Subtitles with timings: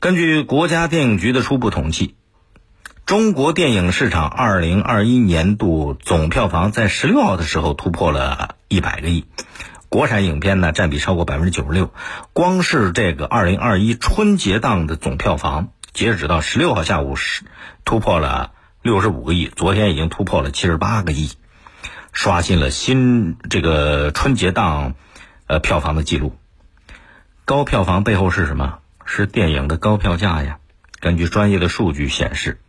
[0.00, 2.14] 根据国家电影局的初步统计，
[3.04, 9.24] 中国电影市场二零二一年度总票房在十六号的时候突破了一百个亿，
[9.88, 11.92] 国产影片呢占比超过百分之九十六。
[12.32, 17.42] 光是这个二零二一春节档的总票房，截止到十六号下午是
[17.84, 21.32] 突破了六十五个亿，昨天已经突破了七十八个亿，
[22.12, 24.94] 刷新了新这个春节档
[25.48, 26.36] 呃票房的记录。
[27.44, 28.78] 高票房背后是什么？
[29.10, 30.58] 是电影的高票价呀。
[31.00, 32.60] 根据专业的数据显示，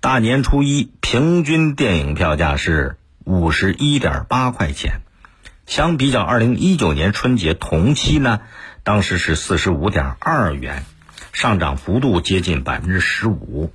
[0.00, 5.00] 大年初一平均电影票价是五十一点八块钱，
[5.66, 8.40] 相比较二零一九年春节同期呢，
[8.82, 10.84] 当时是四十五点二元，
[11.32, 13.72] 上涨幅度接近百分之十五。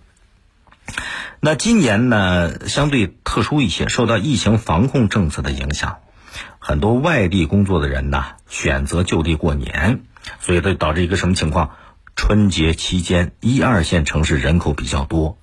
[1.39, 5.99] 那今年呢，相对特殊一些，受到疫情防控政策的影响，
[6.59, 10.01] 很多外地工作的人呢选择就地过年。
[10.39, 11.75] 所以，这导致一个什么情况？
[12.15, 15.37] 春节期间，一二线城市人口比较多，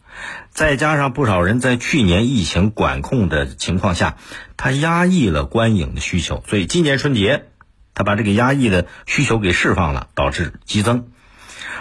[0.51, 4.17] 再加上不少人在去年疫情管控的情况下，
[4.57, 7.45] 他压抑了观影的需求，所以今年春节，
[7.95, 11.09] 他把这个压抑的需求给释放了，导致激增。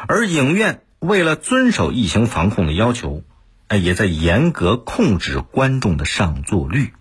[0.08, 3.24] 而影院为了遵守疫情防控的要求，
[3.70, 6.94] 哎，也在严格控制观众的上座率。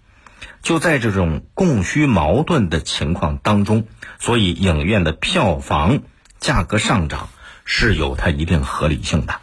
[0.63, 3.87] 就在这种供需矛盾的情况当中，
[4.19, 6.03] 所以影院的票房
[6.39, 7.29] 价格上涨
[7.73, 9.35] 是有它一定合理性的。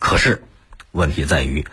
[0.00, 0.42] 可是，
[0.90, 1.64] 问题在于，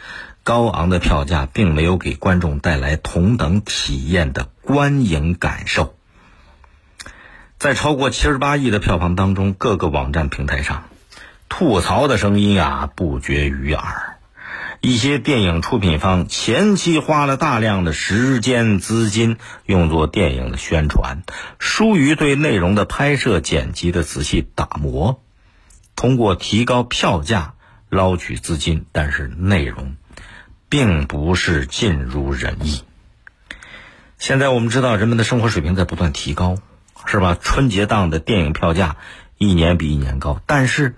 [0.44, 5.95] 高昂的票价并没有给观众带来同等体验的观影感受。
[7.58, 10.84] 在超过七十八亿的票房当中，各个网站平台上
[11.50, 14.19] 吐槽的声音啊不绝于耳。
[14.80, 21.23] 一些电影出品方前期花了大量的时间资金用作电影的宣传，
[21.59, 25.19] 疏于对内容的拍摄剪辑的仔细打磨，
[25.95, 27.53] 通过提高票价
[27.90, 29.96] 捞取资金，但是内容
[30.69, 32.84] 并不是尽如人意。
[34.18, 36.57] 现在我们知道人们的生活水平在不断提高，
[37.06, 37.38] 是吧？
[37.41, 38.97] 春节档的电影票价
[39.38, 40.96] 一年比一年高，但是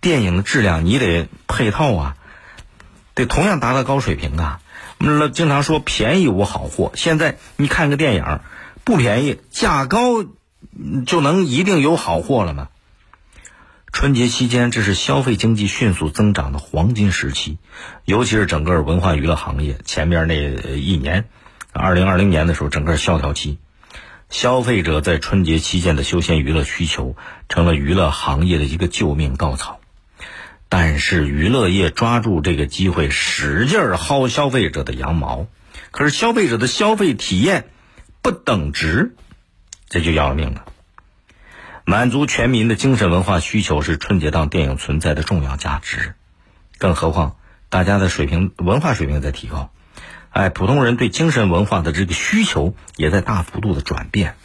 [0.00, 2.16] 电影的质量你得配套啊。
[3.14, 4.60] 得同样达到高水平啊！
[4.98, 6.92] 我们经常说便宜无好货。
[6.94, 8.38] 现在你看个电影，
[8.84, 10.24] 不便宜，价高
[11.04, 12.68] 就能一定有好货了吗？
[13.92, 17.58] 春节期间，这是消费经济迅速增长的黄金时期，
[18.04, 19.78] 尤其是整个文化娱乐行业。
[19.84, 20.34] 前面那
[20.76, 21.24] 一年，
[21.72, 23.58] 二零二零年的时候，整个萧条期，
[24.28, 27.16] 消费者在春节期间的休闲娱乐需求，
[27.48, 29.80] 成了娱乐行业的一个救命稻草。
[30.68, 35.46] 但是娱乐业抓住这个机会，使劲儿薅消费者的羊毛，
[35.90, 37.70] 可是消费者的消费体验
[38.20, 39.16] 不等值，
[39.88, 40.66] 这就要命了。
[41.88, 46.16] 满足全民的精神文化需求是春节档电影存在的重要价值，
[46.76, 47.36] 更何况
[47.70, 49.70] 大家的水平文化水平在提高，
[50.28, 54.36] 哎，普通人对精神文化的这个需求也在大幅度的转变，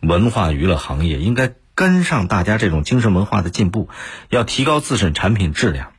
[0.00, 1.52] 文化娱乐行业应该。
[1.74, 3.88] 跟上大家这种精神文化的进步，
[4.28, 5.92] 要提高自身产品质量，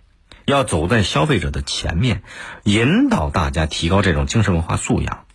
[0.45, 2.21] 要走在消费者的前面，
[2.65, 5.25] 引导大家提高这种精神文化素养，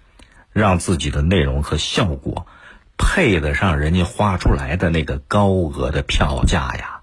[0.53, 2.47] 让自己的内容和效果
[2.97, 6.96] 配得上人家花出来的那个高额的票价呀。